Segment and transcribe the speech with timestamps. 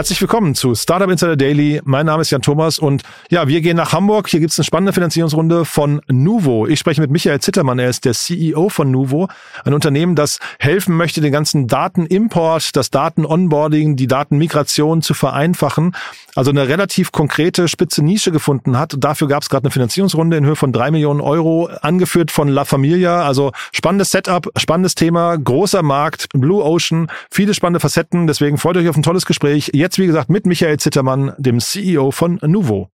[0.00, 1.82] Herzlich willkommen zu Startup Insider Daily.
[1.84, 4.28] Mein Name ist Jan Thomas und ja, wir gehen nach Hamburg.
[4.28, 6.66] Hier gibt es eine spannende Finanzierungsrunde von Nuvo.
[6.66, 7.78] Ich spreche mit Michael Zittermann.
[7.78, 9.28] Er ist der CEO von Nuvo,
[9.62, 15.94] ein Unternehmen, das helfen möchte, den ganzen Datenimport, das Daten-Onboarding, die Datenmigration zu vereinfachen.
[16.34, 18.94] Also eine relativ konkrete, spitze Nische gefunden hat.
[18.96, 22.64] Dafür gab es gerade eine Finanzierungsrunde in Höhe von drei Millionen Euro, angeführt von La
[22.64, 23.26] Familia.
[23.26, 28.26] Also spannendes Setup, spannendes Thema, großer Markt, Blue Ocean, viele spannende Facetten.
[28.26, 29.72] Deswegen freut euch auf ein tolles Gespräch.
[29.74, 32.88] Jetzt, wie gesagt, mit Michael Zittermann, dem CEO von Nuvo.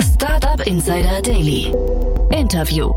[0.00, 1.72] Startup Insider Daily.
[2.30, 2.92] Interview.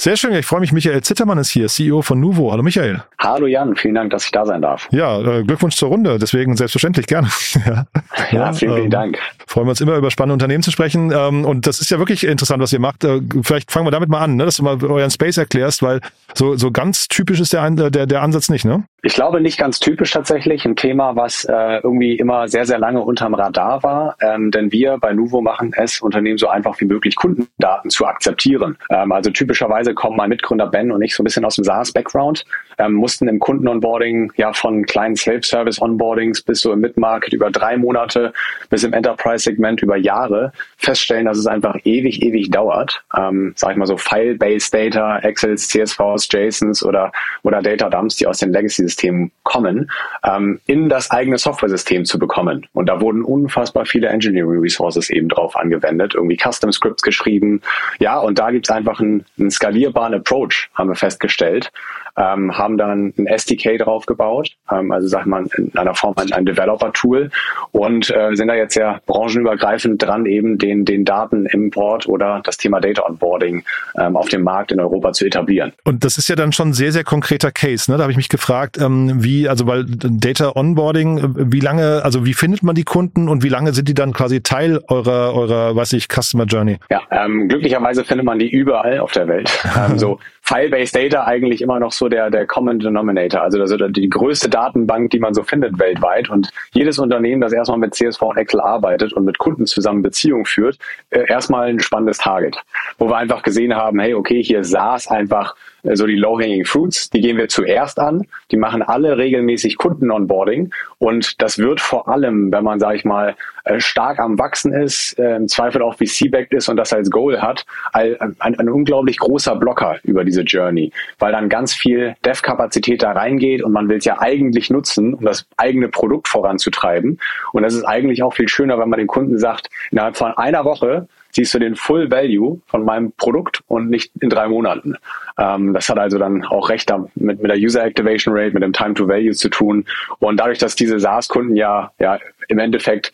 [0.00, 0.70] Sehr schön, ich freue mich.
[0.70, 2.52] Michael Zittermann ist hier, CEO von Nuvo.
[2.52, 3.02] Hallo Michael.
[3.18, 4.86] Hallo Jan, vielen Dank, dass ich da sein darf.
[4.92, 7.26] Ja, äh, Glückwunsch zur Runde, deswegen selbstverständlich gerne.
[7.66, 7.84] ja,
[8.30, 9.18] ja, vielen, vielen ähm, Dank.
[9.48, 11.10] Freuen wir uns immer über spannende Unternehmen zu sprechen.
[11.10, 13.02] Ähm, und das ist ja wirklich interessant, was ihr macht.
[13.02, 16.00] Äh, vielleicht fangen wir damit mal an, ne, dass du mal euren Space erklärst, weil
[16.32, 18.84] so, so ganz typisch ist der, der, der Ansatz nicht, ne?
[19.02, 20.64] Ich glaube nicht ganz typisch tatsächlich.
[20.64, 24.16] Ein Thema, was äh, irgendwie immer sehr, sehr lange unterm Radar war.
[24.20, 28.76] Ähm, denn wir bei Nuvo machen es Unternehmen so einfach wie möglich, Kundendaten zu akzeptieren.
[28.90, 32.44] Ähm, also typischerweise kommen mein Mitgründer Ben und ich so ein bisschen aus dem SaaS-Background,
[32.78, 38.32] ähm, mussten im Kunden-Onboarding ja von kleinen Self-Service-Onboardings bis so im Mid-Market über drei Monate
[38.70, 43.02] bis im Enterprise-Segment über Jahre feststellen, dass es einfach ewig, ewig dauert.
[43.16, 48.26] Ähm, sag ich mal so File-Based Data, Excels, CSVs, JSONs oder, oder Data Dumps, die
[48.26, 49.90] aus den Legacy System kommen,
[50.24, 52.66] ähm, in das eigene Software-System zu bekommen.
[52.72, 57.60] Und da wurden unfassbar viele Engineering Resources eben drauf angewendet, irgendwie Custom Scripts geschrieben.
[57.98, 61.70] Ja, und da gibt es einfach einen, einen skalierbaren Approach, haben wir festgestellt
[62.18, 66.44] ähm, haben dann ein SDK draufgebaut, ähm, also sag mal in einer Form ein, ein
[66.44, 67.30] Developer-Tool
[67.70, 72.80] und äh, sind da jetzt ja branchenübergreifend dran, eben den, den Datenimport oder das Thema
[72.80, 73.64] Data Onboarding
[73.98, 75.72] ähm, auf dem Markt in Europa zu etablieren.
[75.84, 77.90] Und das ist ja dann schon ein sehr, sehr konkreter Case.
[77.90, 77.96] Ne?
[77.96, 82.26] Da habe ich mich gefragt, ähm, wie, also weil Data Onboarding, äh, wie lange, also
[82.26, 85.76] wie findet man die Kunden und wie lange sind die dann quasi Teil eurer, eurer,
[85.76, 86.78] weiß ich, Customer Journey?
[86.90, 89.50] Ja, ähm, glücklicherweise findet man die überall auf der Welt.
[89.76, 90.18] ähm, so
[90.48, 94.48] File-based Data eigentlich immer noch so der, der Common Denominator, also das ist die größte
[94.48, 96.30] Datenbank, die man so findet weltweit.
[96.30, 100.46] Und jedes Unternehmen, das erstmal mit CSV und Excel arbeitet und mit Kunden zusammen Beziehungen
[100.46, 100.78] führt,
[101.10, 102.56] äh, erstmal ein spannendes Target,
[102.96, 107.10] wo wir einfach gesehen haben, hey, okay, hier saß einfach äh, so die Low-Hanging Fruits,
[107.10, 108.26] die gehen wir zuerst an.
[108.50, 110.72] Die machen alle regelmäßig Kunden-Onboarding.
[110.98, 115.18] Und das wird vor allem, wenn man, sage ich mal, äh, stark am Wachsen ist,
[115.18, 119.56] im Zweifel auch VC-backed ist und das als Goal hat, ein, ein, ein unglaublich großer
[119.56, 124.04] Blocker über diese Journey, weil dann ganz viel Dev-Kapazität da reingeht und man will es
[124.04, 127.18] ja eigentlich nutzen, um das eigene Produkt voranzutreiben.
[127.52, 130.64] Und das ist eigentlich auch viel schöner, wenn man den Kunden sagt, innerhalb von einer
[130.64, 131.08] Woche
[131.38, 134.96] siehst du den Full Value von meinem Produkt und nicht in drei Monaten.
[135.38, 138.72] Ähm, das hat also dann auch recht mit, mit der User Activation Rate, mit dem
[138.72, 139.84] Time to Value zu tun.
[140.18, 142.18] Und dadurch, dass diese SaaS-Kunden ja, ja
[142.48, 143.12] im Endeffekt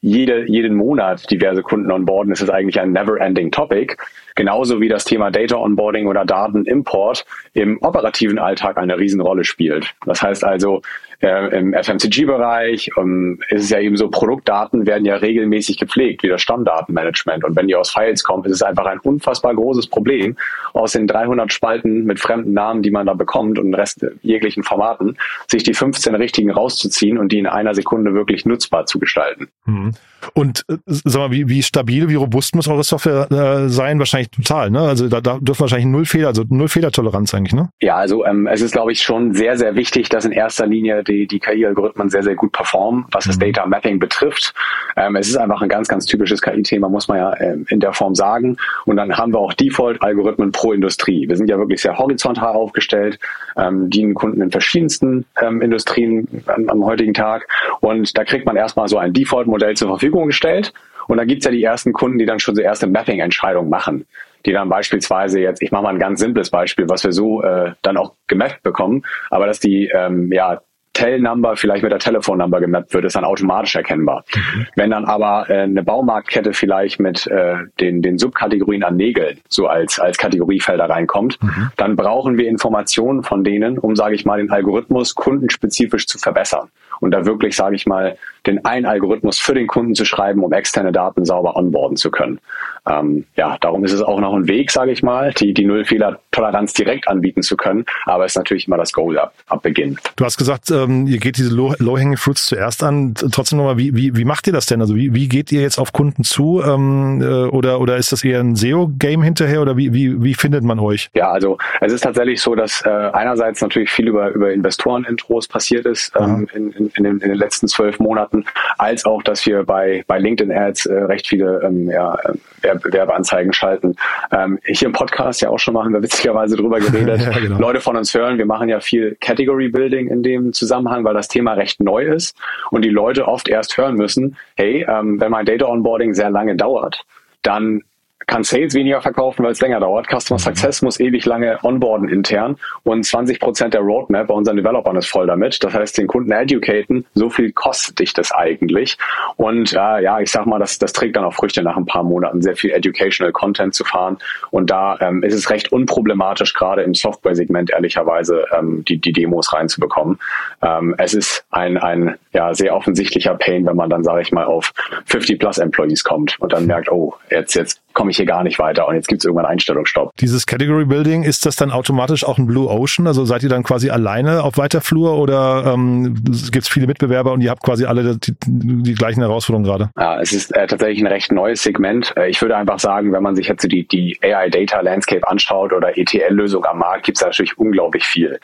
[0.00, 3.96] jede, jeden Monat diverse Kunden onboarden, ist es eigentlich ein never-ending Topic.
[4.34, 9.94] Genauso wie das Thema Data Onboarding oder Datenimport im operativen Alltag eine Riesenrolle spielt.
[10.06, 10.82] Das heißt also,
[11.20, 16.28] äh, im FMCG-Bereich ähm, ist es ja eben so, Produktdaten werden ja regelmäßig gepflegt, wie
[16.28, 17.44] das Stammdatenmanagement.
[17.44, 20.36] Und wenn die aus Files kommen, ist es einfach ein unfassbar großes Problem,
[20.72, 25.16] aus den 300 Spalten mit fremden Namen, die man da bekommt und Rest jeglichen Formaten,
[25.48, 29.48] sich die 15 richtigen rauszuziehen und die in einer Sekunde wirklich nutzbar zu gestalten.
[29.66, 29.92] Mhm.
[30.32, 33.98] Und äh, sag mal, wie, wie stabil, wie robust muss eure Software äh, sein?
[33.98, 34.80] Wahrscheinlich total, ne?
[34.80, 37.68] Also da, da dürfen wahrscheinlich null Fehler, also null Fehlertoleranz eigentlich, ne?
[37.80, 41.04] Ja, also ähm, es ist, glaube ich, schon sehr, sehr wichtig, dass in erster Linie
[41.04, 43.52] die, die KI-Algorithmen sehr, sehr gut performen, was das mhm.
[43.52, 44.54] Data Mapping betrifft.
[44.96, 47.92] Ähm, es ist einfach ein ganz, ganz typisches KI-Thema, muss man ja ähm, in der
[47.92, 48.56] Form sagen.
[48.86, 51.28] Und dann haben wir auch Default-Algorithmen pro Industrie.
[51.28, 53.18] Wir sind ja wirklich sehr horizontal aufgestellt,
[53.56, 57.48] ähm, dienen Kunden in verschiedensten ähm, Industrien am, am heutigen Tag.
[57.80, 60.72] Und da kriegt man erstmal so ein Default-Modell zur Verfügung gestellt.
[61.08, 64.06] Und da gibt's ja die ersten Kunden, die dann schon so erste Mapping-Entscheidungen machen
[64.46, 67.72] die dann beispielsweise jetzt, ich mache mal ein ganz simples Beispiel, was wir so äh,
[67.82, 70.60] dann auch gemappt bekommen, aber dass die ähm, ja
[70.94, 74.24] Tell-Number vielleicht mit der Telefonnummer gemappt wird, ist dann automatisch erkennbar.
[74.34, 74.66] Mhm.
[74.76, 79.66] Wenn dann aber äh, eine Baumarktkette vielleicht mit äh, den, den Subkategorien an Nägeln so
[79.66, 81.70] als, als Kategoriefelder reinkommt, mhm.
[81.76, 86.68] dann brauchen wir Informationen von denen, um, sage ich mal, den Algorithmus kundenspezifisch zu verbessern.
[87.00, 90.52] Und da wirklich, sage ich mal, den einen Algorithmus für den Kunden zu schreiben, um
[90.52, 92.40] externe Daten sauber onboarden zu können.
[92.86, 96.74] Ähm, ja, darum ist es auch noch ein Weg, sage ich mal, die, die Nullfehler-Toleranz
[96.74, 99.96] direkt anbieten zu können, aber es ist natürlich immer das Goal ab, ab Beginn.
[100.16, 103.14] Du hast gesagt, ähm, ihr geht diese Low-Hanging Fruits zuerst an.
[103.14, 104.82] Trotzdem nochmal, wie, wie, wie macht ihr das denn?
[104.82, 106.62] Also wie, wie geht ihr jetzt auf Kunden zu?
[106.62, 110.62] Ähm, äh, oder, oder ist das eher ein SEO-Game hinterher oder wie, wie, wie findet
[110.62, 111.08] man euch?
[111.14, 115.86] Ja, also es ist tatsächlich so, dass äh, einerseits natürlich viel über, über Investoren-Intros passiert
[115.86, 118.44] ist ähm, in, in, in, den, in den letzten zwölf Monaten,
[118.78, 122.16] als auch, dass wir bei, bei LinkedIn-Ads äh, recht viele ähm, ja,
[122.62, 123.96] Werbeanzeigen schalten.
[124.32, 127.20] Ähm, hier im Podcast ja auch schon mal haben wir witzigerweise drüber geredet.
[127.32, 127.58] ja, genau.
[127.58, 131.28] Leute von uns hören, wir machen ja viel Category Building in dem Zusammenhang, weil das
[131.28, 132.36] Thema recht neu ist
[132.70, 136.56] und die Leute oft erst hören müssen, hey, ähm, wenn mein Data Onboarding sehr lange
[136.56, 137.04] dauert,
[137.42, 137.82] dann
[138.26, 140.06] kann Sales weniger verkaufen, weil es länger dauert.
[140.08, 140.42] Customer mhm.
[140.42, 145.08] Success muss ewig lange onboarden intern und 20 Prozent der Roadmap bei unseren Developern ist
[145.08, 145.62] voll damit.
[145.62, 148.96] Das heißt, den Kunden educaten, so viel kostet dich das eigentlich.
[149.36, 152.02] Und äh, ja, ich sag mal, das, das trägt dann auch Früchte nach ein paar
[152.02, 154.18] Monaten, sehr viel Educational Content zu fahren.
[154.50, 159.52] Und da ähm, ist es recht unproblematisch, gerade im Software-Segment ehrlicherweise ähm, die, die Demos
[159.52, 160.18] reinzubekommen.
[160.62, 164.44] Ähm, es ist ein, ein ja, sehr offensichtlicher Pain, wenn man dann, sage ich mal,
[164.44, 164.72] auf
[165.06, 168.58] 50 plus Employees kommt und dann merkt, oh, jetzt, jetzt komme ich hier gar nicht
[168.58, 170.16] weiter und jetzt gibt es irgendwann Einstellungsstopp.
[170.16, 173.06] Dieses Category Building, ist das dann automatisch auch ein Blue Ocean?
[173.06, 177.32] Also seid ihr dann quasi alleine auf weiter Flur oder ähm, gibt es viele Mitbewerber
[177.32, 179.90] und ihr habt quasi alle die, die gleichen Herausforderungen gerade?
[179.96, 182.12] Ja, es ist äh, tatsächlich ein recht neues Segment.
[182.16, 185.72] Äh, ich würde einfach sagen, wenn man sich jetzt die, die AI Data Landscape anschaut
[185.72, 188.40] oder ETL-Lösungen am Markt, gibt es natürlich unglaublich viel.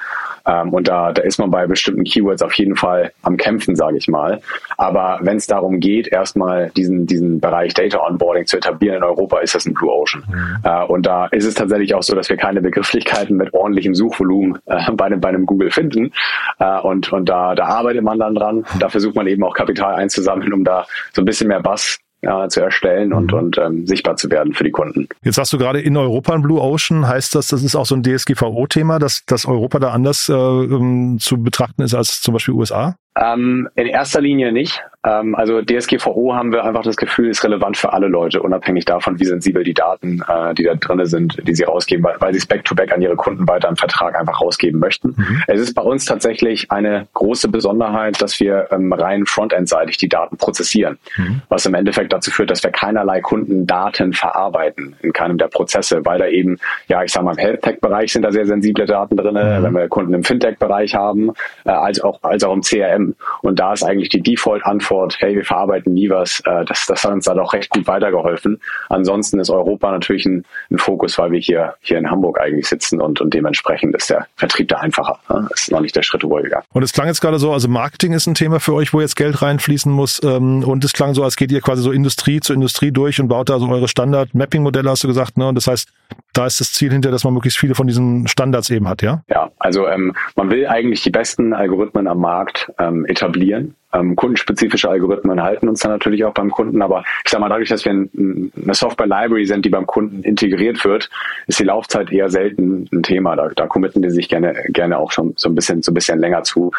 [0.47, 3.97] Ähm, und da, da ist man bei bestimmten Keywords auf jeden Fall am Kämpfen, sage
[3.97, 4.41] ich mal.
[4.77, 9.39] Aber wenn es darum geht, erstmal diesen, diesen Bereich Data Onboarding zu etablieren in Europa,
[9.39, 10.25] ist das ein Blue Ocean.
[10.29, 10.57] Mhm.
[10.65, 14.59] Äh, und da ist es tatsächlich auch so, dass wir keine Begrifflichkeiten mit ordentlichem Suchvolumen
[14.67, 16.13] äh, bei, einem, bei einem Google finden.
[16.59, 18.65] Äh, und und da, da arbeitet man dann dran.
[18.79, 22.49] Da versucht man eben auch Kapital einzusammeln, um da so ein bisschen mehr Bass ja,
[22.49, 23.39] zu erstellen und, mhm.
[23.39, 25.09] und ähm, sichtbar zu werden für die Kunden.
[25.23, 27.07] Jetzt hast du gerade in Europa ein Blue Ocean.
[27.07, 31.19] Heißt das, das ist auch so ein DSGVO-Thema, dass, dass Europa da anders äh, ähm,
[31.19, 32.97] zu betrachten ist als zum Beispiel USA?
[33.17, 34.83] Ähm, in erster Linie nicht.
[35.05, 39.19] Ähm, also DSGVO haben wir einfach das Gefühl, ist relevant für alle Leute, unabhängig davon,
[39.19, 42.39] wie sensibel die Daten, äh, die da drinne sind, die sie rausgeben, weil, weil sie
[42.39, 45.15] es back-to-back an ihre Kunden weiter im Vertrag einfach rausgeben möchten.
[45.17, 45.43] Mhm.
[45.47, 50.37] Es ist bei uns tatsächlich eine große Besonderheit, dass wir ähm, rein frontend-seitig die Daten
[50.37, 51.43] prozessieren, mhm.
[51.49, 56.19] was im Endeffekt dazu führt, dass wir keinerlei Kundendaten verarbeiten in keinem der Prozesse, weil
[56.19, 56.59] da eben,
[56.89, 59.65] ja, ich sage mal, im Health-Tech-Bereich sind da sehr sensible Daten drinne, mhm.
[59.65, 61.31] wenn wir Kunden im Fintech-Bereich haben,
[61.65, 63.15] äh, als auch als auch im CRM.
[63.43, 66.41] Und da ist eigentlich die Default-Antwort, hey, wir verarbeiten nie was.
[66.41, 68.61] Äh, das, das hat uns da doch recht gut weitergeholfen.
[68.89, 73.01] Ansonsten ist Europa natürlich ein, ein Fokus, weil wir hier, hier in Hamburg eigentlich sitzen
[73.01, 75.19] und, und dementsprechend ist der Vertrieb da einfacher.
[75.29, 76.63] Das ist noch nicht der Schritt ruhiger.
[76.73, 79.17] Und es klang jetzt gerade so, also Marketing ist ein Thema für euch, wo jetzt
[79.17, 80.21] Geld reinfließen muss.
[80.23, 83.29] Ähm, und es klang so, als geht ihr quasi so Industrie zu Industrie durch und
[83.29, 85.39] baut da so eure Standard-Mapping-Modelle, hast du gesagt.
[85.39, 85.49] Ne?
[85.49, 85.89] Und das heißt,
[86.33, 89.23] da ist das Ziel hinter, dass man möglichst viele von diesen Standards eben hat, ja?
[89.29, 94.89] Ja, also ähm, man will eigentlich die besten Algorithmen am Markt ähm, etablieren ähm, kundenspezifische
[94.89, 97.93] Algorithmen halten uns dann natürlich auch beim Kunden, aber ich sage mal, dadurch, dass wir
[97.93, 101.11] ein, eine Software-Library sind, die beim Kunden integriert wird,
[101.47, 103.37] ist die Laufzeit eher selten ein Thema.
[103.37, 106.21] Da, da committen die sich gerne, gerne auch schon so ein bisschen, so ein bisschen
[106.21, 106.71] länger zu.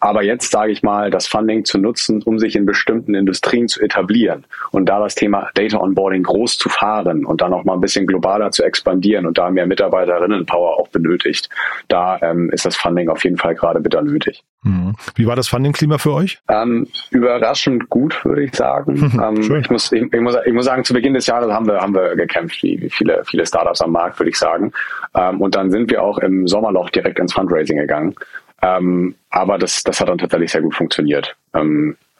[0.00, 3.80] Aber jetzt sage ich mal, das Funding zu nutzen, um sich in bestimmten Industrien zu
[3.80, 7.80] etablieren und da das Thema Data Onboarding groß zu fahren und dann auch mal ein
[7.80, 11.48] bisschen globaler zu expandieren und da mehr Mitarbeiterinnen-Power auch benötigt,
[11.88, 14.44] da ähm, ist das Funding auf jeden Fall gerade bitter nötig.
[14.62, 14.94] Mhm.
[15.14, 16.38] Wie war das Funding-Klima für euch?
[16.48, 19.18] Ähm, überraschend gut, würde ich sagen.
[19.22, 21.80] ähm, ich, muss, ich, ich, muss, ich muss sagen, zu Beginn des Jahres haben wir,
[21.80, 24.72] haben wir gekämpft, wie, wie viele, viele Startups am Markt, würde ich sagen.
[25.14, 28.14] Ähm, und dann sind wir auch im Sommerloch direkt ins Fundraising gegangen.
[28.62, 31.34] Ähm, aber das, das hat dann tatsächlich sehr gut funktioniert.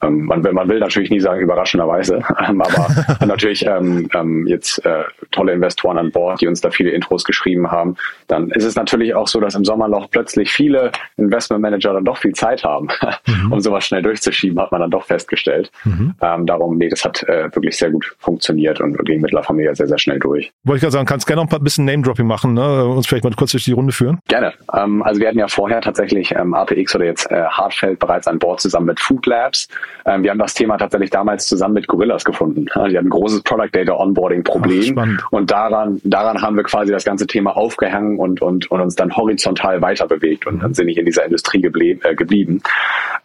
[0.02, 2.88] Ähm, man, will, man will natürlich nie sagen überraschenderweise, ähm, aber
[3.26, 7.70] natürlich ähm, ähm, jetzt äh, tolle Investoren an Bord, die uns da viele Intros geschrieben
[7.70, 7.96] haben.
[8.26, 12.32] Dann ist es natürlich auch so, dass im Sommerloch plötzlich viele Investmentmanager dann doch viel
[12.32, 12.88] Zeit haben,
[13.26, 13.52] mhm.
[13.52, 15.70] um sowas schnell durchzuschieben, hat man dann doch festgestellt.
[15.84, 16.14] Mhm.
[16.20, 19.74] Ähm, darum, nee, das hat äh, wirklich sehr gut funktioniert und ging mit La Familia
[19.74, 20.50] sehr, sehr schnell durch.
[20.64, 22.86] Wollte ich gerade sagen, kannst gerne noch ein bisschen Name-Dropping machen, ne?
[22.86, 24.18] uns vielleicht mal kurz durch die Runde führen?
[24.28, 24.54] Gerne.
[24.74, 28.38] Ähm, also wir hatten ja vorher tatsächlich ähm, APX oder jetzt äh, Hartfeld bereits an
[28.38, 29.68] Bord zusammen mit Food Labs.
[30.06, 32.66] Ähm, wir haben das Thema tatsächlich damals zusammen mit Gorillas gefunden.
[32.66, 36.92] die hatten ein großes Product Data Onboarding Problem Ach, und daran, daran haben wir quasi
[36.92, 40.88] das ganze Thema aufgehangen und, und, und uns dann horizontal weiter bewegt und dann sind
[40.88, 42.00] ich in dieser Industrie geblieben.
[42.02, 42.62] Äh, geblieben.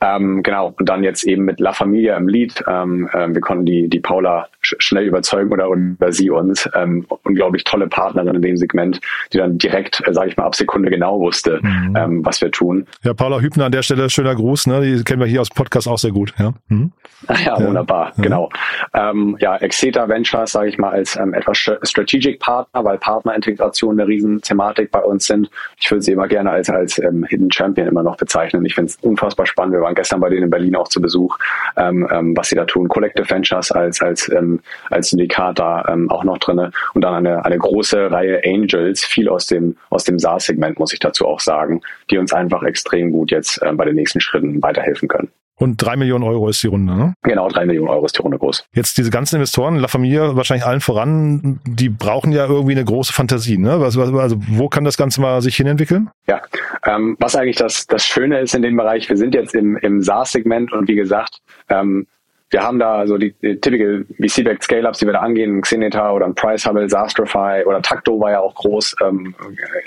[0.02, 2.64] Ähm, genau, und dann jetzt eben mit La Familia im Lead.
[2.68, 6.70] Ähm, äh, wir konnten die, die Paula sch schnell überzeugen oder, oder sie uns.
[6.74, 9.00] Ähm, unglaublich tolle Partnerin in dem Segment,
[9.32, 11.96] die dann direkt, äh, sage ich mal, ab Sekunde genau wusste, mhm.
[11.96, 12.86] ähm, was wir tun.
[13.04, 14.68] Ja, Paula Hübner an der Stelle, schöner Gruß.
[14.68, 14.82] Ne?
[14.82, 16.34] Die kennen wir hier aus dem Podcast auch sehr gut.
[16.38, 16.92] Ja, mhm.
[17.46, 18.24] ja, wunderbar, ja.
[18.24, 18.50] genau.
[18.94, 24.08] Ähm, ja, Exeter Ventures, sage ich mal, als ähm, etwas Strategic Partner, weil Partnerintegration eine
[24.08, 25.50] Riesenthematik bei uns sind.
[25.80, 28.66] Ich würde sie immer gerne als, als ähm, Hidden Champion immer noch bezeichnen.
[28.66, 29.74] Ich finde es unfassbar spannend.
[29.74, 31.38] Wir waren gestern bei denen in Berlin auch zu Besuch,
[31.78, 32.88] ähm, ähm, was sie da tun.
[32.88, 34.60] Collective Ventures als, als, ähm,
[34.90, 39.30] als Syndikat da ähm, auch noch drinne und dann eine, eine große Reihe Angels, viel
[39.30, 43.32] aus dem, aus dem SaaS-Segment, muss ich dazu auch sagen, die uns einfach extrem gut
[43.32, 45.30] jetzt äh, bei den nächsten Schritten weiterhelfen können.
[45.58, 47.14] Und drei Millionen Euro ist die Runde, ne?
[47.24, 48.68] Genau, drei Millionen Euro ist die Runde groß.
[48.74, 53.14] Jetzt diese ganzen Investoren, La Familia wahrscheinlich allen voran, die brauchen ja irgendwie eine große
[53.14, 53.72] Fantasie, ne?
[53.74, 56.10] Also, also wo kann das Ganze mal sich hinentwickeln?
[56.28, 56.42] Ja,
[56.86, 60.02] ähm, was eigentlich das, das Schöne ist in dem Bereich, wir sind jetzt im, im
[60.02, 62.06] SaaS-Segment und wie gesagt, ähm,
[62.56, 66.26] wir haben da so die, die typical VC-backed Scale-Ups, die wir da angehen, Xeneta oder
[66.26, 69.36] ein Price Hubble, Zastrify oder Takto war ja auch groß, ähm,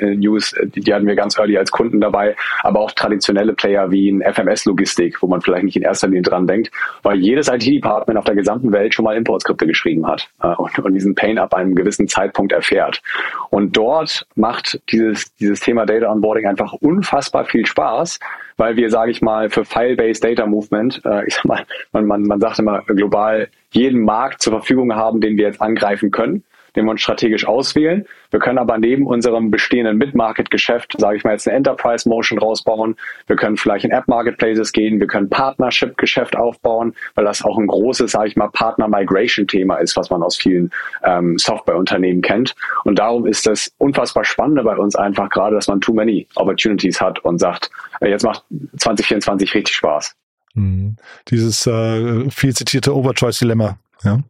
[0.00, 4.10] News, die, die hatten wir ganz early als Kunden dabei, aber auch traditionelle Player wie
[4.10, 6.70] ein FMS-Logistik, wo man vielleicht nicht in erster Linie dran denkt,
[7.02, 10.92] weil jedes IT-Department auf der gesamten Welt schon mal Importskripte geschrieben hat äh, und, und
[10.92, 13.00] diesen Pain ab einem gewissen Zeitpunkt erfährt.
[13.48, 18.18] Und dort macht dieses, dieses Thema Data Onboarding einfach unfassbar viel Spaß,
[18.58, 22.22] weil wir, sage ich mal, für File-Based Data Movement, äh, ich sag mal, man, man,
[22.22, 26.44] man sagt immer global, jeden Markt zur Verfügung haben, den wir jetzt angreifen können
[26.78, 28.06] den wir uns strategisch auswählen.
[28.30, 32.96] Wir können aber neben unserem bestehenden Mid-Market-Geschäft, sage ich mal jetzt eine Enterprise-Motion rausbauen.
[33.26, 35.00] Wir können vielleicht in App-Marketplaces gehen.
[35.00, 40.10] Wir können Partnership-Geschäft aufbauen, weil das auch ein großes, sage ich mal, Partner-Migration-Thema ist, was
[40.10, 40.70] man aus vielen
[41.04, 42.54] ähm, Softwareunternehmen kennt.
[42.84, 47.00] Und darum ist das unfassbar Spannende bei uns einfach gerade, dass man too many Opportunities
[47.00, 48.44] hat und sagt, äh, jetzt macht
[48.76, 50.14] 2024 richtig Spaß.
[50.54, 50.96] Mhm.
[51.28, 53.78] Dieses äh, viel zitierte Overchoice-Dilemma.
[54.02, 54.20] Ja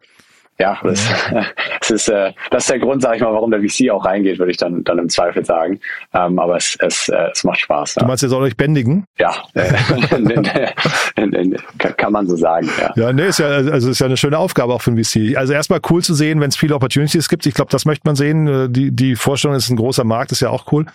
[0.58, 1.08] ja, das,
[1.80, 4.38] das ist äh, das ist der Grund, sage ich mal, warum der VC auch reingeht,
[4.38, 5.80] würde ich dann dann im Zweifel sagen.
[6.12, 7.94] Ähm, aber es es, äh, es macht Spaß.
[7.94, 8.00] Ja.
[8.00, 9.04] Du meinst, ihr sollt euch bändigen?
[9.18, 9.34] Ja,
[11.96, 12.68] kann man so sagen.
[12.78, 15.36] Ja, ja nee, ist ja also ist ja eine schöne Aufgabe auch für ein VC.
[15.36, 17.46] Also erstmal cool zu sehen, wenn es viele Opportunities gibt.
[17.46, 18.48] Ich glaube, das möchte man sehen.
[18.48, 20.86] Äh, die die Vorstellung ist ein großer Markt, ist ja auch cool.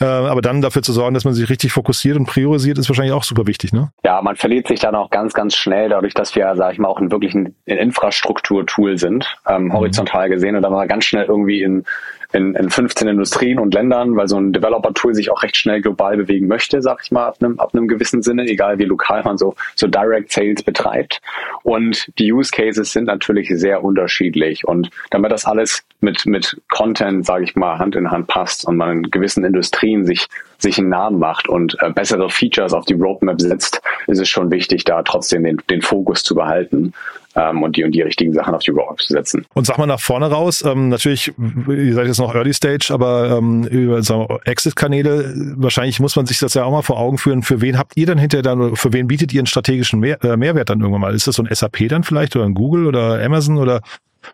[0.00, 3.14] Äh, aber dann dafür zu sorgen, dass man sich richtig fokussiert und priorisiert, ist wahrscheinlich
[3.14, 3.90] auch super wichtig, ne?
[4.04, 6.88] Ja, man verliert sich dann auch ganz, ganz schnell, dadurch, dass wir, sage ich mal,
[6.88, 9.72] auch ein wirklich ein Infrastrukturtool sind, ähm, mhm.
[9.72, 11.84] horizontal gesehen, und dann mal ganz schnell irgendwie in
[12.32, 16.16] in, in 15 Industrien und Ländern, weil so ein Developer-Tool sich auch recht schnell global
[16.16, 19.38] bewegen möchte, sag ich mal, ab einem, ab einem gewissen Sinne, egal wie lokal man
[19.38, 21.20] so, so Direct Sales betreibt.
[21.62, 24.66] Und die Use Cases sind natürlich sehr unterschiedlich.
[24.66, 28.76] Und damit das alles mit, mit Content, sage ich mal, Hand in Hand passt und
[28.76, 30.28] man in gewissen Industrien sich,
[30.58, 34.50] sich einen Namen macht und äh, bessere Features auf die Roadmap setzt, ist es schon
[34.50, 36.92] wichtig, da trotzdem den, den Fokus zu behalten
[37.36, 39.46] ähm, und die und die richtigen Sachen auf die Roadmap zu setzen.
[39.54, 41.32] Und sag mal nach vorne raus, ähm, natürlich,
[41.68, 44.00] ihr seid jetzt noch Early Stage, aber ähm, über
[44.44, 47.42] Exit-Kanäle, wahrscheinlich muss man sich das ja auch mal vor Augen führen.
[47.42, 50.36] Für wen habt ihr dann hinterher dann, für wen bietet ihr einen strategischen Mehr, äh,
[50.36, 51.14] Mehrwert dann irgendwann mal?
[51.14, 53.80] Ist das so ein SAP dann vielleicht oder ein Google oder Amazon oder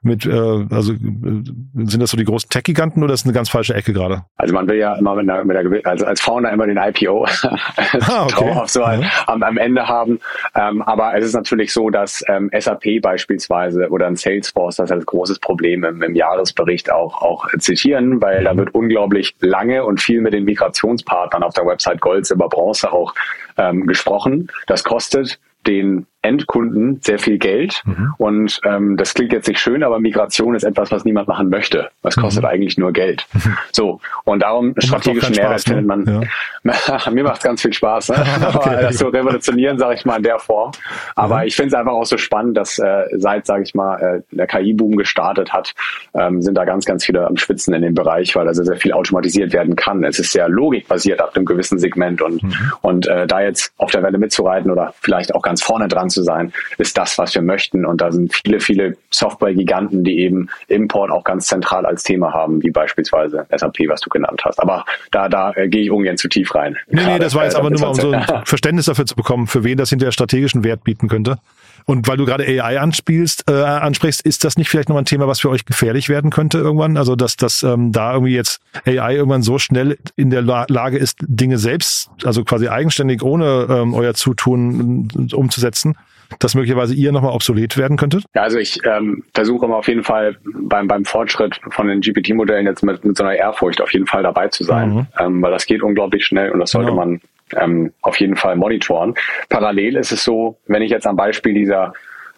[0.02, 0.30] mit, äh,
[0.70, 3.92] also äh, sind das so die großen Tech-Giganten oder ist das eine ganz falsche Ecke
[3.92, 4.24] gerade?
[4.36, 7.24] Also man will ja immer mit der, mit der also als Founder immer den IPO
[8.00, 8.62] ah, okay.
[8.66, 9.00] so ja.
[9.26, 10.20] am, am Ende haben.
[10.54, 15.06] Ähm, aber es ist natürlich so, dass ähm, SAP beispielsweise oder ein Salesforce das als
[15.06, 18.44] großes Problem im, im Jahresbericht auch, auch zitieren, weil mhm.
[18.44, 22.92] da wird unglaublich lange und viel mit den Migrationspartnern auf der Website Gold, Silber, Bronze
[22.92, 23.14] auch
[23.56, 24.48] ähm, gesprochen.
[24.66, 27.82] Das kostet den Endkunden sehr viel Geld.
[27.84, 28.14] Mhm.
[28.16, 31.90] Und ähm, das klingt jetzt nicht schön, aber Migration ist etwas, was niemand machen möchte.
[32.02, 32.48] Das kostet mhm.
[32.48, 33.26] eigentlich nur Geld.
[33.34, 33.56] Mhm.
[33.72, 35.74] So, und darum und strategischen Mehrwert Spaß, ne?
[35.74, 36.28] findet man.
[36.64, 37.10] Ja.
[37.10, 38.24] mir macht es ganz viel Spaß, ne?
[38.54, 38.76] okay.
[38.80, 40.72] das so revolutionieren, sage ich mal, in der Form.
[41.14, 41.46] Aber mhm.
[41.46, 44.46] ich finde es einfach auch so spannend, dass äh, seit, sage ich mal, äh, der
[44.46, 45.74] KI-Boom gestartet hat,
[46.14, 48.92] ähm, sind da ganz, ganz viele am Schwitzen in dem Bereich, weil also sehr viel
[48.92, 50.02] automatisiert werden kann.
[50.04, 52.72] Es ist sehr logikbasiert ab einem gewissen Segment und, mhm.
[52.80, 56.22] und äh, da jetzt auf der Welle mitzureiten oder vielleicht auch ganz vorne dran zu
[56.22, 57.84] sein, ist das, was wir möchten.
[57.84, 62.62] Und da sind viele, viele Software-Giganten, die eben Import auch ganz zentral als Thema haben,
[62.62, 64.60] wie beispielsweise SAP, was du genannt hast.
[64.60, 66.76] Aber da, da äh, gehe ich ungern zu tief rein.
[66.88, 69.06] Nee, Gerade, nee, das war jetzt äh, aber nur mal, um so ein Verständnis dafür
[69.06, 71.38] zu bekommen, für wen das hinterher strategischen Wert bieten könnte.
[71.86, 75.26] Und weil du gerade AI anspielst, äh, ansprichst, ist das nicht vielleicht nochmal ein Thema,
[75.26, 76.96] was für euch gefährlich werden könnte irgendwann?
[76.96, 80.96] Also dass, dass ähm, da irgendwie jetzt AI irgendwann so schnell in der La Lage
[80.96, 85.96] ist, Dinge selbst, also quasi eigenständig ohne ähm, euer Zutun umzusetzen,
[86.38, 88.24] dass möglicherweise ihr nochmal obsolet werden könntet?
[88.34, 92.66] Ja, also ich ähm, versuche immer auf jeden Fall beim, beim Fortschritt von den GPT-Modellen
[92.66, 95.06] jetzt mit, mit so einer Ehrfurcht auf jeden Fall dabei zu sein, mhm.
[95.18, 96.96] ähm, weil das geht unglaublich schnell und das sollte ja.
[96.96, 97.20] man
[97.56, 99.14] ähm, auf jeden Fall monitoren.
[99.48, 101.92] Parallel ist es so, wenn ich jetzt am Beispiel dieser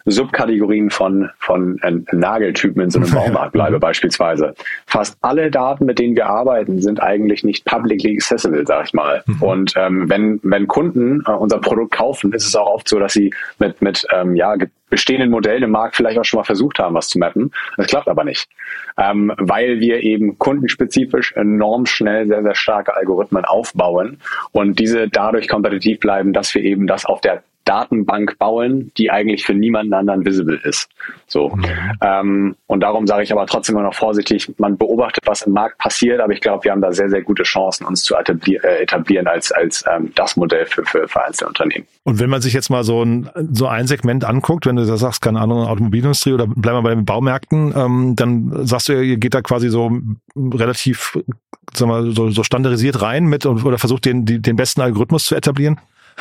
[0.07, 4.53] Subkategorien von, von äh, Nageltypen in so einem Baumarkt bleibe beispielsweise.
[4.85, 9.23] Fast alle Daten, mit denen wir arbeiten, sind eigentlich nicht publicly accessible, sag ich mal.
[9.25, 9.43] Mhm.
[9.43, 13.13] Und ähm, wenn, wenn Kunden äh, unser Produkt kaufen, ist es auch oft so, dass
[13.13, 14.55] sie mit, mit ähm, ja,
[14.89, 17.51] bestehenden Modellen im Markt vielleicht auch schon mal versucht haben, was zu mappen.
[17.75, 18.47] Das klappt aber nicht,
[18.97, 24.19] ähm, weil wir eben kundenspezifisch enorm schnell sehr, sehr starke Algorithmen aufbauen
[24.51, 29.45] und diese dadurch kompetitiv bleiben, dass wir eben das auf der Datenbank bauen, die eigentlich
[29.45, 30.89] für niemanden anderen visible ist.
[31.27, 31.49] So.
[31.49, 31.65] Mhm.
[32.01, 35.77] Ähm, und darum sage ich aber trotzdem immer noch vorsichtig, man beobachtet, was im Markt
[35.77, 38.83] passiert, aber ich glaube, wir haben da sehr, sehr gute Chancen, uns zu etablieren, äh,
[38.83, 41.85] etablieren als, als ähm, das Modell für, für, für einzelne Unternehmen.
[42.03, 44.97] Und wenn man sich jetzt mal so ein, so ein Segment anguckt, wenn du da
[44.97, 49.17] sagst, keine Ahnung, Automobilindustrie oder bleiben wir bei den Baumärkten, ähm, dann sagst du, ihr
[49.17, 49.91] geht da quasi so
[50.35, 51.17] relativ
[51.73, 55.79] sag mal, so, so standardisiert rein mit oder versucht den, den besten Algorithmus zu etablieren.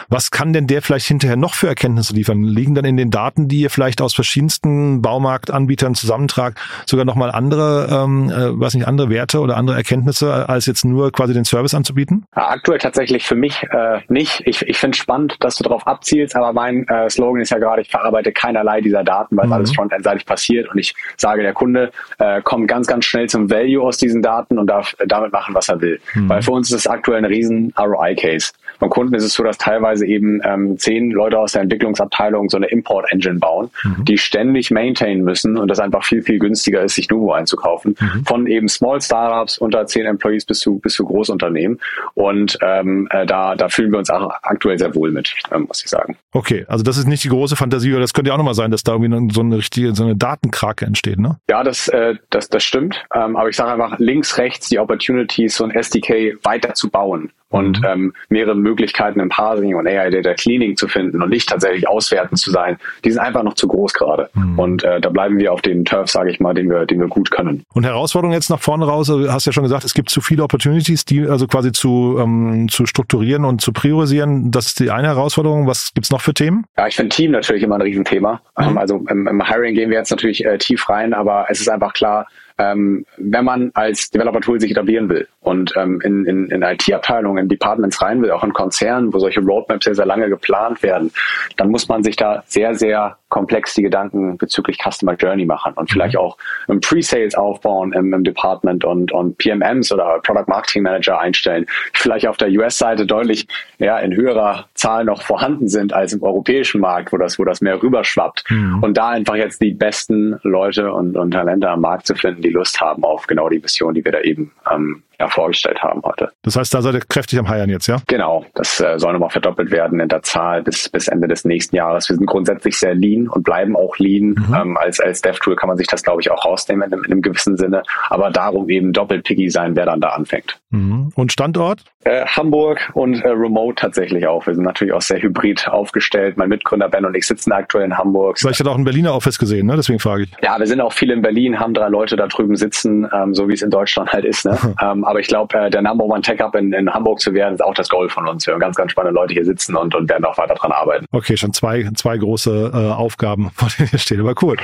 [0.09, 2.43] Was kann denn der vielleicht hinterher noch für Erkenntnisse liefern?
[2.43, 7.88] Liegen dann in den Daten, die ihr vielleicht aus verschiedensten Baumarktanbietern zusammentragt, sogar nochmal andere,
[7.91, 11.75] ähm, äh, was nicht, andere Werte oder andere Erkenntnisse, als jetzt nur quasi den Service
[11.75, 12.25] anzubieten?
[12.33, 14.43] aktuell tatsächlich für mich äh, nicht.
[14.47, 17.83] Ich, ich finde spannend, dass du darauf abzielst, aber mein äh, Slogan ist ja gerade,
[17.83, 19.53] ich verarbeite keinerlei dieser Daten, weil mhm.
[19.53, 23.83] alles frontendseitig passiert und ich sage, der Kunde äh, kommt ganz, ganz schnell zum Value
[23.83, 26.00] aus diesen Daten und darf damit machen, was er will.
[26.15, 26.29] Mhm.
[26.29, 28.53] Weil für uns ist es aktuell ein riesen ROI-Case.
[28.78, 32.56] Beim Kunden ist es so, dass teilweise eben ähm, zehn Leute aus der Entwicklungsabteilung so
[32.56, 34.04] eine Import-Engine bauen, mhm.
[34.04, 37.97] die ständig maintainen müssen und das einfach viel, viel günstiger ist, sich Nuvo einzukaufen.
[37.99, 38.25] Mhm.
[38.25, 41.80] Von eben Small Startups unter zehn Employees bis zu, bis zu Großunternehmen.
[42.14, 45.83] Und ähm, äh, da, da fühlen wir uns auch aktuell sehr wohl mit, ähm, muss
[45.83, 46.16] ich sagen.
[46.33, 48.71] Okay, also das ist nicht die große Fantasie, oder das könnte ja auch nochmal sein,
[48.71, 51.38] dass da irgendwie so eine richtige, so eine Datenkrake entsteht, ne?
[51.49, 53.04] Ja, das, äh, das, das stimmt.
[53.14, 57.30] Ähm, aber ich sage einfach links, rechts die Opportunities, so ein SDK weiter zu bauen
[57.49, 57.87] und mhm.
[57.87, 62.37] ähm, mehrere Möglichkeiten im Parsing und AI Data Cleaning zu finden und nicht tatsächlich auswerten
[62.37, 64.29] zu sein, die sind einfach noch zu groß gerade.
[64.35, 64.59] Mhm.
[64.59, 67.09] Und äh, da bleiben wir auf den Turf, sage ich mal, den wir, den wir
[67.09, 67.65] gut können.
[67.73, 70.43] Und Herausforderungen jetzt nach vorne raus, also hast ja schon gesagt, es gibt zu viele
[70.43, 74.50] Opportunities, die also quasi zu, ähm, zu strukturieren und zu priorisieren.
[74.50, 75.67] Das ist die eine Herausforderung.
[75.67, 76.67] Was gibt's noch für Themen?
[76.76, 78.41] Ja, ich finde Team natürlich immer ein Riesenthema.
[78.59, 78.79] Mhm.
[78.79, 81.93] Also im, im Hiring gehen wir jetzt natürlich äh, tief rein, aber es ist einfach
[81.93, 82.26] klar,
[82.59, 87.49] ähm, wenn man als Developer-Tool sich etablieren will und ähm, in, in, in IT-Abteilungen, in
[87.49, 91.13] Departments rein will, auch in Konzernen, wo solche Roadmaps sehr, sehr lange geplant werden,
[91.57, 95.91] dann muss man sich da sehr, sehr komplex die Gedanken bezüglich Customer Journey machen und
[95.91, 96.21] vielleicht mhm.
[96.21, 101.67] auch im Pre-Sales aufbauen im, im Department und, und PMMs oder Product Marketing Manager einstellen,
[101.95, 103.47] die vielleicht auf der US-Seite deutlich
[103.78, 107.61] ja, in höherer Zahl noch vorhanden sind als im europäischen Markt, wo das, wo das
[107.61, 108.45] mehr rüberschwappt.
[108.49, 108.83] Mhm.
[108.83, 112.52] Und da einfach jetzt die besten Leute und, und Talente am Markt zu finden, die
[112.52, 116.31] Lust haben auf genau die Mission, die wir da eben ähm, ja, vorgestellt haben heute.
[116.43, 117.99] Das heißt, da seid ihr kräftig am Heiern jetzt, ja?
[118.07, 121.76] Genau, das äh, soll nochmal verdoppelt werden in der Zahl bis, bis Ende des nächsten
[121.76, 122.09] Jahres.
[122.09, 124.35] Wir sind grundsätzlich sehr lean und bleiben auch lean.
[124.37, 124.55] Mhm.
[124.55, 127.13] Ähm, als als Dev-Tool kann man sich das, glaube ich, auch rausnehmen in einem, in
[127.13, 127.83] einem gewissen Sinne.
[128.09, 130.59] Aber darum eben doppelt picky sein, wer dann da anfängt.
[130.71, 131.11] Mhm.
[131.15, 131.85] Und Standort?
[132.05, 134.47] Äh, Hamburg und äh, Remote tatsächlich auch.
[134.47, 136.37] Wir sind natürlich auch sehr hybrid aufgestellt.
[136.37, 138.39] Mein Mitgründer Ben und ich sitzen aktuell in Hamburg.
[138.39, 139.76] Vielleicht hat auch ein Berliner Office gesehen, ne?
[139.76, 140.31] deswegen frage ich.
[140.43, 143.49] Ja, wir sind auch viel in Berlin, haben drei Leute da drüben sitzen, ähm, so
[143.49, 144.45] wie es in Deutschland halt ist.
[144.45, 144.57] Ne?
[144.83, 147.54] ähm, aber ich glaube, äh, der Number One Tech Hub in, in Hamburg zu werden,
[147.54, 148.47] ist auch das Goal von uns.
[148.47, 151.06] Wir haben ganz, ganz spannende Leute hier sitzen und, und werden auch weiter dran arbeiten.
[151.12, 154.21] Okay, schon zwei, zwei große äh, Aufgaben, vor denen hier stehen.
[154.21, 154.56] Aber cool.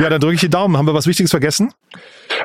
[0.00, 0.76] Ja, dann drücke ich die Daumen.
[0.76, 1.72] Haben wir was Wichtiges vergessen?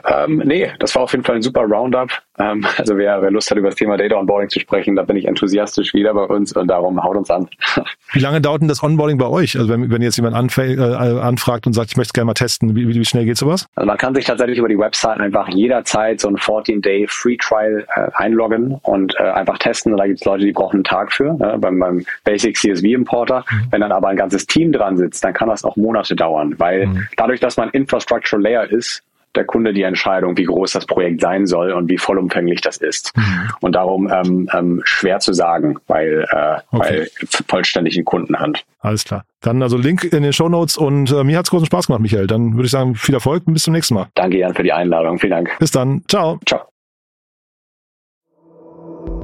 [0.06, 2.10] Ähm, nee, das war auf jeden Fall ein super Roundup.
[2.40, 5.18] Ähm, also wer, wer Lust hat, über das Thema Data Onboarding zu sprechen, da bin
[5.18, 7.48] ich enthusiastisch wieder bei uns und darum haut uns an.
[8.14, 9.58] Wie lange dauert denn das Onboarding bei euch?
[9.58, 12.76] Also wenn, wenn jetzt jemand äh, anfragt und sagt, ich möchte es gerne mal testen,
[12.76, 13.66] wie, wie schnell geht sowas?
[13.76, 17.86] Also man kann sich tatsächlich über die Website einfach jederzeit so ein 14-Day Free Trial
[17.96, 19.96] äh, einloggen und äh, einfach testen.
[19.98, 23.46] Da gibt es Leute, die brauchen einen Tag für, ne, beim, beim Basic CSV Importer.
[23.50, 23.68] Mhm.
[23.72, 26.88] Wenn dann aber ein ganzes Team dran sitzt, dann kann das auch Monate dauern, weil
[26.88, 27.08] mhm.
[27.18, 29.04] dadurch, dass man Infrastructure Layer ist,
[29.38, 33.16] der Kunde die Entscheidung, wie groß das Projekt sein soll und wie vollumfänglich das ist.
[33.16, 33.50] Mhm.
[33.62, 36.90] Und darum ähm, ähm, schwer zu sagen, weil, äh, okay.
[36.90, 37.08] weil
[37.48, 38.66] vollständig in Kundenhand.
[38.80, 39.24] Alles klar.
[39.42, 42.28] Dann also Link in den Show Notes und äh, mir hat's großen Spaß gemacht, Michael.
[42.28, 44.08] Dann würde ich sagen, viel Erfolg und bis zum nächsten Mal.
[44.16, 45.20] Danke, Jan, für die Einladung.
[45.20, 45.56] Vielen Dank.
[45.60, 46.04] Bis dann.
[46.08, 46.40] Ciao.
[46.46, 46.62] Ciao.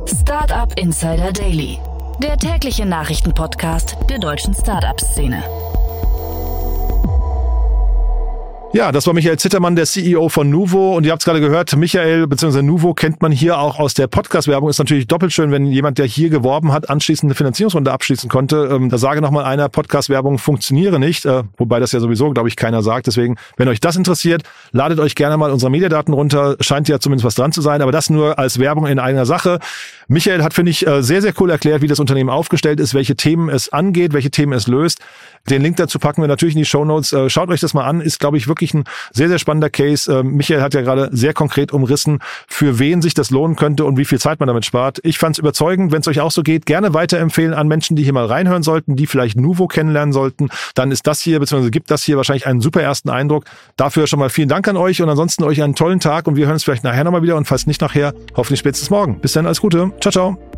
[0.06, 1.78] Startup Insider Daily,
[2.22, 5.44] der tägliche Nachrichtenpodcast der deutschen Startup-Szene.
[8.76, 10.98] Ja, das war Michael Zittermann, der CEO von Nuvo.
[10.98, 12.64] Und ihr habt es gerade gehört, Michael bzw.
[12.64, 14.68] Nuvo kennt man hier auch aus der Podcast-Werbung.
[14.68, 18.70] Ist natürlich doppelt schön, wenn jemand, der hier geworben hat, anschließend eine Finanzierungsrunde abschließen konnte.
[18.72, 21.24] Ähm, da sage nochmal einer, Podcast-Werbung funktioniere nicht.
[21.24, 23.06] Äh, wobei das ja sowieso, glaube ich, keiner sagt.
[23.06, 26.56] Deswegen, wenn euch das interessiert, ladet euch gerne mal unsere Mediadaten runter.
[26.60, 27.84] Scheint ja zumindest was dran zu sein.
[27.84, 29.60] Aber das nur als Werbung in einer Sache.
[30.08, 33.16] Michael hat, finde ich, äh, sehr, sehr cool erklärt, wie das Unternehmen aufgestellt ist, welche
[33.16, 35.00] Themen es angeht, welche Themen es löst.
[35.50, 37.12] Den Link dazu packen wir natürlich in die Show Notes.
[37.14, 38.02] Äh, schaut euch das mal an.
[38.02, 40.12] Ist, glaube ich, wirklich ein sehr, sehr spannender Case.
[40.12, 43.98] Ähm, Michael hat ja gerade sehr konkret umrissen, für wen sich das lohnen könnte und
[43.98, 45.00] wie viel Zeit man damit spart.
[45.04, 45.92] Ich fand es überzeugend.
[45.92, 48.96] Wenn es euch auch so geht, gerne weiterempfehlen an Menschen, die hier mal reinhören sollten,
[48.96, 50.50] die vielleicht Nuvo kennenlernen sollten.
[50.76, 53.46] Dann ist das hier, beziehungsweise gibt das hier wahrscheinlich einen super ersten Eindruck.
[53.76, 56.46] Dafür schon mal vielen Dank an euch und ansonsten euch einen tollen Tag und wir
[56.46, 59.20] hören uns vielleicht nachher nochmal wieder und falls nicht nachher, hoffentlich spätestens morgen.
[59.20, 59.92] Bis dann, alles Gute.
[60.00, 60.53] Ciao, ciao.